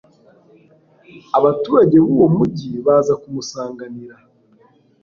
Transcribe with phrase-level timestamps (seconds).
[1.37, 4.15] abaturage b'uwo mugi baza kumusanganira